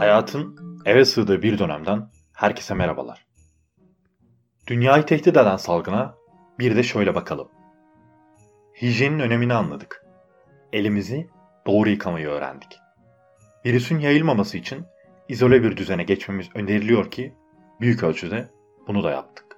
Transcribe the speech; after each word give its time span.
Hayatın 0.00 0.56
eve 0.84 1.04
sığdığı 1.04 1.42
bir 1.42 1.58
dönemden 1.58 2.08
herkese 2.32 2.74
merhabalar. 2.74 3.26
Dünyayı 4.66 5.06
tehdit 5.06 5.26
eden 5.26 5.56
salgına 5.56 6.14
bir 6.58 6.76
de 6.76 6.82
şöyle 6.82 7.14
bakalım. 7.14 7.48
Hijyenin 8.82 9.18
önemini 9.18 9.54
anladık. 9.54 10.06
Elimizi 10.72 11.28
doğru 11.66 11.88
yıkamayı 11.88 12.28
öğrendik. 12.28 12.78
Virüsün 13.66 13.98
yayılmaması 13.98 14.58
için 14.58 14.84
izole 15.28 15.62
bir 15.62 15.76
düzene 15.76 16.02
geçmemiz 16.02 16.48
öneriliyor 16.54 17.10
ki 17.10 17.34
büyük 17.80 18.02
ölçüde 18.02 18.48
bunu 18.86 19.04
da 19.04 19.10
yaptık. 19.10 19.56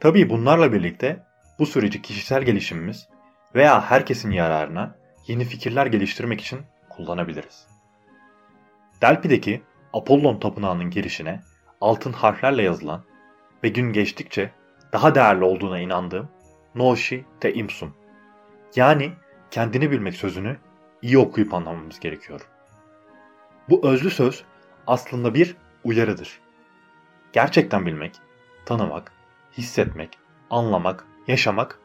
Tabii 0.00 0.30
bunlarla 0.30 0.72
birlikte 0.72 1.24
bu 1.58 1.66
süreci 1.66 2.02
kişisel 2.02 2.42
gelişimimiz 2.42 3.08
veya 3.54 3.90
herkesin 3.90 4.30
yararına 4.30 4.96
yeni 5.26 5.44
fikirler 5.44 5.86
geliştirmek 5.86 6.40
için 6.40 6.60
kullanabiliriz. 6.88 7.79
Delpi'deki 9.02 9.62
Apollon 9.92 10.40
Tapınağı'nın 10.40 10.90
girişine 10.90 11.40
altın 11.80 12.12
harflerle 12.12 12.62
yazılan 12.62 13.02
ve 13.64 13.68
gün 13.68 13.92
geçtikçe 13.92 14.50
daha 14.92 15.14
değerli 15.14 15.44
olduğuna 15.44 15.78
inandığım 15.78 16.28
Noshi 16.74 17.24
te 17.40 17.54
Imsum. 17.54 17.94
Yani 18.76 19.12
kendini 19.50 19.90
bilmek 19.90 20.14
sözünü 20.14 20.56
iyi 21.02 21.18
okuyup 21.18 21.54
anlamamız 21.54 22.00
gerekiyor. 22.00 22.40
Bu 23.68 23.88
özlü 23.88 24.10
söz 24.10 24.44
aslında 24.86 25.34
bir 25.34 25.56
uyarıdır. 25.84 26.40
Gerçekten 27.32 27.86
bilmek, 27.86 28.16
tanımak, 28.66 29.12
hissetmek, 29.58 30.18
anlamak, 30.50 31.04
yaşamak 31.26 31.78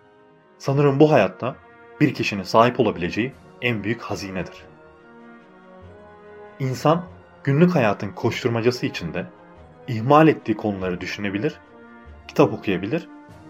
sanırım 0.58 1.00
bu 1.00 1.12
hayatta 1.12 1.56
bir 2.02 2.14
kişinin 2.14 2.44
sahip 2.44 2.80
olabileceği 2.80 3.34
en 3.62 3.84
büyük 3.84 4.02
hazinedir. 4.02 4.75
İnsan 6.60 7.06
günlük 7.44 7.76
hayatın 7.76 8.12
koşturmacası 8.12 8.86
içinde 8.86 9.26
ihmal 9.88 10.28
ettiği 10.28 10.58
konuları 10.58 11.02
düşünebilir, 11.02 11.60
kitap 12.28 12.54
okuyabilir, 12.54 13.08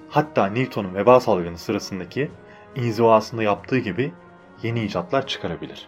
hatta 0.10 0.48
Newton'un 0.48 0.96
veba 0.96 1.20
salgını 1.20 1.58
sırasındaki 1.58 2.32
inzivasında 2.76 3.44
yaptığı 3.44 3.78
gibi 3.78 4.12
yeni 4.64 4.84
icatlar 4.84 5.28
çıkarabilir. 5.28 5.88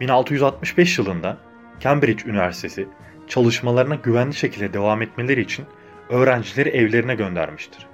1665 0.00 0.98
yılında 0.98 1.36
Cambridge 1.80 2.30
Üniversitesi 2.30 2.88
çalışmalarına 3.28 3.94
güvenli 3.94 4.34
şekilde 4.34 4.72
devam 4.72 5.02
etmeleri 5.02 5.40
için 5.40 5.64
öğrencileri 6.08 6.68
evlerine 6.68 7.14
göndermiştir. 7.14 7.86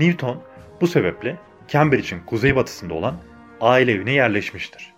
Newton 0.00 0.42
bu 0.80 0.86
sebeple 0.86 1.38
Cambridge'in 1.68 2.20
kuzeybatısında 2.26 2.94
olan 2.94 3.16
aile 3.60 3.92
evine 3.92 4.12
yerleşmiştir. 4.12 4.94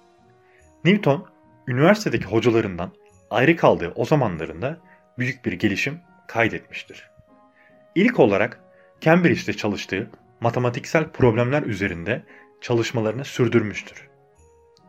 Newton, 0.85 1.30
üniversitedeki 1.71 2.25
hocalarından 2.25 2.93
ayrı 3.31 3.57
kaldığı 3.57 3.93
o 3.97 4.05
zamanlarında 4.05 4.79
büyük 5.19 5.45
bir 5.45 5.53
gelişim 5.53 6.01
kaydetmiştir. 6.29 7.11
İlk 7.95 8.21
olarak 8.21 8.61
Cambridge'de 9.01 9.53
çalıştığı 9.53 10.11
matematiksel 10.41 11.09
problemler 11.09 11.63
üzerinde 11.63 12.23
çalışmalarını 12.61 13.25
sürdürmüştür. 13.25 14.09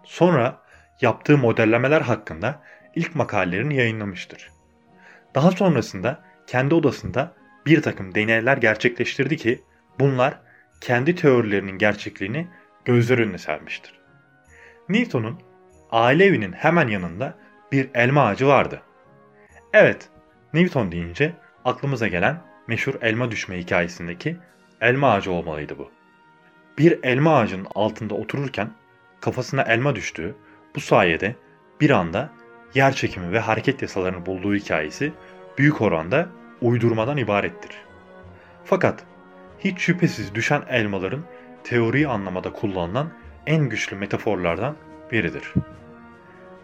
Sonra 0.03 0.61
yaptığı 1.01 1.37
modellemeler 1.37 2.01
hakkında 2.01 2.63
ilk 2.95 3.15
makalelerini 3.15 3.75
yayınlamıştır. 3.75 4.51
Daha 5.35 5.51
sonrasında 5.51 6.23
kendi 6.47 6.75
odasında 6.75 7.33
bir 7.65 7.81
takım 7.81 8.15
deneyler 8.15 8.57
gerçekleştirdi 8.57 9.37
ki 9.37 9.61
bunlar 9.99 10.39
kendi 10.81 11.15
teorilerinin 11.15 11.77
gerçekliğini 11.77 12.47
gözler 12.85 13.17
önüne 13.17 13.37
sermiştir. 13.37 13.93
Newton'un 14.89 15.50
aile 15.91 16.25
evinin 16.25 16.51
hemen 16.51 16.87
yanında 16.87 17.37
bir 17.71 17.89
elma 17.93 18.25
ağacı 18.25 18.47
vardı. 18.47 18.81
Evet, 19.73 20.09
Newton 20.53 20.91
deyince 20.91 21.33
aklımıza 21.65 22.07
gelen 22.07 22.41
meşhur 22.67 22.93
elma 23.01 23.31
düşme 23.31 23.57
hikayesindeki 23.57 24.37
elma 24.81 25.11
ağacı 25.11 25.31
olmalıydı 25.31 25.77
bu. 25.77 25.91
Bir 26.77 26.99
elma 27.03 27.37
ağacının 27.37 27.67
altında 27.75 28.15
otururken 28.15 28.71
kafasına 29.21 29.61
elma 29.61 29.95
düştüğü, 29.95 30.35
bu 30.75 30.79
sayede 30.79 31.35
bir 31.81 31.89
anda 31.89 32.29
yer 32.73 32.93
çekimi 32.93 33.31
ve 33.31 33.39
hareket 33.39 33.81
yasalarını 33.81 34.25
bulduğu 34.25 34.55
hikayesi 34.55 35.13
büyük 35.57 35.81
oranda 35.81 36.29
uydurmadan 36.61 37.17
ibarettir. 37.17 37.77
Fakat 38.63 39.03
hiç 39.59 39.79
şüphesiz 39.79 40.35
düşen 40.35 40.61
elmaların 40.69 41.23
teoriyi 41.63 42.07
anlamada 42.07 42.53
kullanılan 42.53 43.09
en 43.47 43.69
güçlü 43.69 43.95
metaforlardan 43.95 44.75
biridir. 45.11 45.53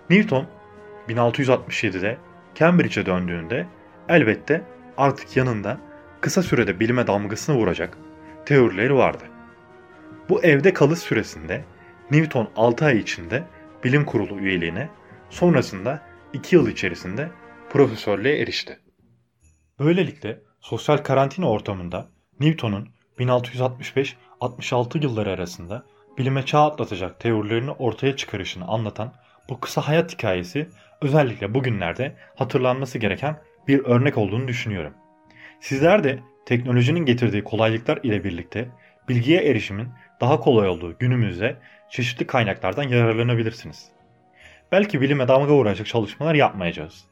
Newton 0.10 0.48
1667'de 1.10 2.18
Cambridge'e 2.56 3.06
döndüğünde 3.06 3.68
elbette 4.10 4.64
artık 4.98 5.38
yanında 5.38 5.78
kısa 6.22 6.44
sürede 6.44 6.80
bilime 6.80 7.08
damgasını 7.08 7.56
vuracak 7.56 7.98
teorileri 8.46 8.96
vardı. 8.96 9.24
Bu 10.30 10.44
evde 10.44 10.74
kalış 10.74 11.00
süresinde 11.00 11.66
Newton 12.12 12.50
6 12.56 12.86
ay 12.86 12.98
içinde 12.98 13.44
bilim 13.84 14.06
kurulu 14.06 14.40
üyeliğine, 14.40 14.90
sonrasında 15.30 16.02
2 16.34 16.56
yıl 16.56 16.68
içerisinde 16.68 17.30
profesörlüğe 17.70 18.40
erişti. 18.40 18.80
Böylelikle 19.80 20.40
sosyal 20.62 20.98
karantina 20.98 21.50
ortamında 21.50 22.10
Newton'un 22.40 22.90
1665-66 23.20 25.04
yılları 25.04 25.32
arasında 25.32 25.86
bilime 26.18 26.46
çağ 26.46 26.66
atlatacak 26.66 27.20
teorilerini 27.20 27.72
ortaya 27.72 28.16
çıkarışını 28.16 28.66
anlatan 28.68 29.14
bu 29.50 29.60
kısa 29.60 29.82
hayat 29.82 30.14
hikayesi 30.14 30.70
özellikle 31.02 31.54
bugünlerde 31.54 32.16
hatırlanması 32.36 32.98
gereken 33.00 33.40
bir 33.68 33.86
örnek 33.86 34.18
olduğunu 34.18 34.48
düşünüyorum. 34.48 34.94
Sizler 35.60 36.04
de 36.04 36.20
teknolojinin 36.46 37.06
getirdiği 37.06 37.44
kolaylıklar 37.44 38.00
ile 38.04 38.24
birlikte 38.24 38.70
bilgiye 39.10 39.42
erişimin 39.42 39.90
daha 40.22 40.40
kolay 40.40 40.68
olduğu 40.68 40.98
günümüzde 40.98 41.56
çeşitli 41.90 42.28
kaynaklardan 42.28 42.84
yararlanabilirsiniz. 42.84 43.92
Belki 44.72 45.02
bilime 45.02 45.28
damga 45.28 45.54
vuracak 45.54 45.88
çalışmalar 45.88 46.36
yapmayacağız. 46.36 47.06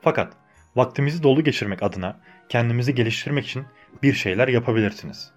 Fakat 0.00 0.32
vaktimizi 0.76 1.22
dolu 1.22 1.44
geçirmek 1.44 1.82
adına 1.82 2.20
kendimizi 2.48 2.94
geliştirmek 2.94 3.46
için 3.46 3.64
bir 4.02 4.12
şeyler 4.12 4.48
yapabilirsiniz. 4.48 5.32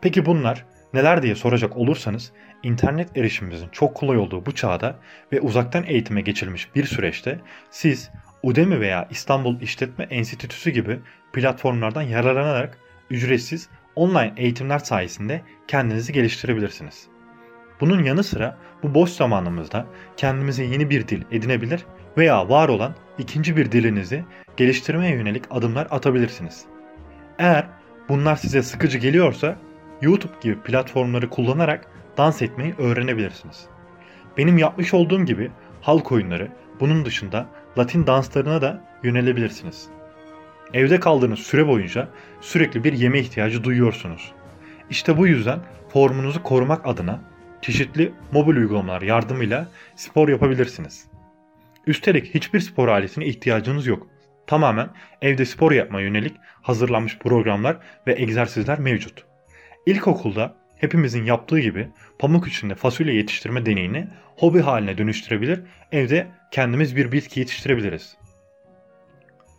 Peki 0.00 0.26
bunlar 0.26 0.64
neler 0.94 1.22
diye 1.22 1.34
soracak 1.34 1.76
olursanız 1.76 2.32
internet 2.62 3.16
erişimimizin 3.16 3.68
çok 3.68 3.94
kolay 3.94 4.18
olduğu 4.18 4.46
bu 4.46 4.54
çağda 4.54 4.96
ve 5.32 5.40
uzaktan 5.40 5.84
eğitime 5.86 6.20
geçilmiş 6.20 6.74
bir 6.74 6.84
süreçte 6.84 7.40
siz 7.70 8.10
Udemy 8.42 8.80
veya 8.80 9.08
İstanbul 9.10 9.60
İşletme 9.60 10.04
Enstitüsü 10.04 10.70
gibi 10.70 10.98
platformlardan 11.32 12.02
yararlanarak 12.02 12.78
ücretsiz 13.10 13.68
online 13.96 14.32
eğitimler 14.36 14.78
sayesinde 14.78 15.42
kendinizi 15.68 16.12
geliştirebilirsiniz. 16.12 17.06
Bunun 17.80 18.04
yanı 18.04 18.24
sıra 18.24 18.56
bu 18.82 18.94
boş 18.94 19.10
zamanımızda 19.10 19.86
kendimize 20.16 20.64
yeni 20.64 20.90
bir 20.90 21.08
dil 21.08 21.22
edinebilir 21.30 21.84
veya 22.16 22.48
var 22.48 22.68
olan 22.68 22.94
ikinci 23.18 23.56
bir 23.56 23.72
dilinizi 23.72 24.24
geliştirmeye 24.56 25.14
yönelik 25.14 25.44
adımlar 25.50 25.86
atabilirsiniz. 25.90 26.64
Eğer 27.38 27.66
bunlar 28.08 28.36
size 28.36 28.62
sıkıcı 28.62 28.98
geliyorsa 28.98 29.58
YouTube 30.02 30.32
gibi 30.40 30.60
platformları 30.60 31.30
kullanarak 31.30 31.90
dans 32.16 32.42
etmeyi 32.42 32.74
öğrenebilirsiniz. 32.78 33.66
Benim 34.36 34.58
yapmış 34.58 34.94
olduğum 34.94 35.24
gibi 35.24 35.50
halk 35.80 36.12
oyunları, 36.12 36.48
bunun 36.80 37.04
dışında 37.04 37.46
Latin 37.78 38.06
danslarına 38.06 38.62
da 38.62 38.84
yönelebilirsiniz. 39.02 39.88
Evde 40.74 41.00
kaldığınız 41.00 41.38
süre 41.38 41.66
boyunca 41.66 42.08
sürekli 42.40 42.84
bir 42.84 42.92
yeme 42.92 43.18
ihtiyacı 43.18 43.64
duyuyorsunuz. 43.64 44.32
İşte 44.90 45.16
bu 45.16 45.26
yüzden 45.26 45.60
formunuzu 45.88 46.42
korumak 46.42 46.86
adına 46.86 47.20
çeşitli 47.62 48.12
mobil 48.32 48.56
uygulamalar 48.56 49.02
yardımıyla 49.02 49.68
spor 49.96 50.28
yapabilirsiniz. 50.28 51.06
Üstelik 51.86 52.34
hiçbir 52.34 52.60
spor 52.60 52.88
aletine 52.88 53.26
ihtiyacınız 53.26 53.86
yok. 53.86 54.06
Tamamen 54.46 54.88
evde 55.22 55.44
spor 55.44 55.72
yapmaya 55.72 56.06
yönelik 56.06 56.36
hazırlanmış 56.62 57.18
programlar 57.18 57.76
ve 58.06 58.22
egzersizler 58.22 58.78
mevcut. 58.78 59.27
İlkokulda 59.86 60.56
hepimizin 60.76 61.24
yaptığı 61.24 61.60
gibi 61.60 61.88
pamuk 62.18 62.48
içinde 62.48 62.74
fasulye 62.74 63.14
yetiştirme 63.14 63.66
deneyini 63.66 64.08
hobi 64.36 64.60
haline 64.60 64.98
dönüştürebilir, 64.98 65.60
evde 65.92 66.26
kendimiz 66.50 66.96
bir 66.96 67.12
bitki 67.12 67.40
yetiştirebiliriz. 67.40 68.16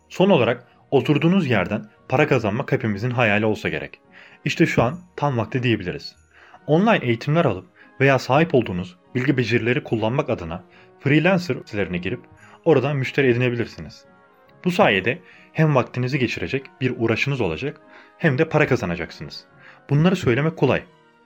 Son 0.08 0.30
olarak 0.30 0.66
oturduğunuz 0.90 1.46
yerden 1.46 1.84
para 2.08 2.28
kazanmak 2.28 2.72
hepimizin 2.72 3.10
hayali 3.10 3.46
olsa 3.46 3.68
gerek. 3.68 4.00
İşte 4.44 4.66
şu 4.66 4.82
an 4.82 5.00
tam 5.16 5.38
vakti 5.38 5.62
diyebiliriz. 5.62 6.16
Online 6.66 7.06
eğitimler 7.06 7.44
alıp 7.44 7.66
veya 8.00 8.18
sahip 8.18 8.54
olduğunuz 8.54 8.96
bilgi 9.14 9.36
becerileri 9.36 9.84
kullanmak 9.84 10.30
adına 10.30 10.64
freelancer 11.00 11.56
sitelerine 11.66 11.98
girip 11.98 12.20
oradan 12.64 12.96
müşteri 12.96 13.26
edinebilirsiniz. 13.26 14.04
Bu 14.64 14.70
sayede 14.70 15.18
hem 15.52 15.74
vaktinizi 15.74 16.18
geçirecek 16.18 16.66
bir 16.80 16.94
uğraşınız 16.98 17.40
olacak 17.40 17.80
hem 18.18 18.38
de 18.38 18.48
para 18.48 18.66
kazanacaksınız. 18.66 19.44
Bunları 19.90 20.16
söylemek 20.16 20.56
kolay. 20.56 20.82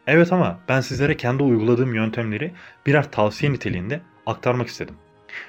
Evet 0.06 0.32
ama 0.32 0.58
ben 0.68 0.80
sizlere 0.80 1.16
kendi 1.16 1.42
uyguladığım 1.42 1.94
yöntemleri 1.94 2.52
birer 2.86 3.10
tavsiye 3.10 3.52
niteliğinde 3.52 4.00
aktarmak 4.26 4.68
istedim. 4.68 4.94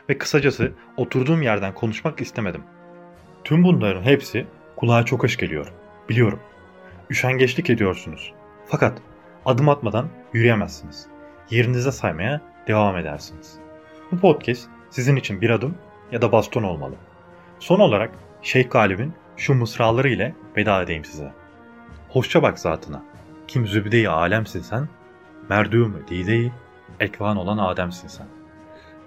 Ve 0.10 0.18
kısacası 0.18 0.72
oturduğum 0.98 1.42
yerden 1.42 1.74
konuşmak 1.74 2.22
istemedim. 2.22 2.64
Tüm 3.44 3.64
bunların 3.64 4.04
hepsi 4.04 4.48
kulağa 4.76 5.06
çok 5.06 5.24
hoş 5.24 5.38
geliyor. 5.38 5.72
Biliyorum. 6.10 6.40
Üşengeçlik 7.10 7.70
ediyorsunuz. 7.70 8.34
Fakat 8.66 8.98
adım 9.46 9.70
atmadan 9.70 10.10
yürüyemezsiniz. 10.34 11.08
Yerinizde 11.50 11.92
saymaya 11.92 12.42
devam 12.68 12.98
edersiniz. 12.98 13.60
Bu 14.12 14.20
podcast 14.20 14.68
sizin 14.90 15.16
için 15.16 15.42
bir 15.42 15.50
adım 15.50 15.78
ya 16.12 16.22
da 16.22 16.32
baston 16.32 16.64
olmalı. 16.64 16.96
Son 17.60 17.80
olarak 17.80 18.12
Şeyh 18.42 18.70
Galip'in 18.70 19.14
şu 19.38 19.54
mısraları 19.54 20.10
ile 20.10 20.36
veda 20.58 20.82
edeyim 20.82 21.06
size. 21.06 21.32
Hoşça 22.16 22.44
bak 22.44 22.60
zatına. 22.60 23.04
Kim 23.48 23.68
zübde-i 23.68 24.10
alemsin 24.10 24.62
sen, 24.62 24.90
merdûm-ü 25.50 26.52
ekvan 27.00 27.38
olan 27.38 27.58
Adem'sin 27.58 28.08
sen. 28.08 28.28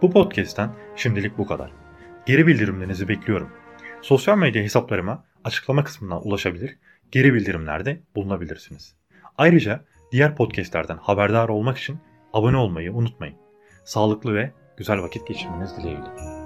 Bu 0.02 0.10
podcast'ten 0.10 0.70
şimdilik 0.96 1.38
bu 1.38 1.46
kadar. 1.46 1.70
Geri 2.26 2.46
bildirimlerinizi 2.46 3.08
bekliyorum. 3.08 3.50
Sosyal 4.02 4.38
medya 4.38 4.62
hesaplarıma 4.62 5.24
açıklama 5.44 5.84
kısmından 5.84 6.28
ulaşabilir, 6.28 6.78
geri 7.12 7.34
bildirimlerde 7.34 8.00
bulunabilirsiniz. 8.16 8.94
Ayrıca 9.38 9.84
diğer 10.12 10.36
podcastlerden 10.36 10.96
haberdar 10.96 11.48
olmak 11.48 11.78
için 11.78 11.98
abone 12.32 12.56
olmayı 12.56 12.92
unutmayın. 12.92 13.36
Sağlıklı 13.84 14.34
ve 14.34 14.52
güzel 14.76 15.02
vakit 15.02 15.26
geçirmeniz 15.26 15.76
dileğiyle. 15.76 16.37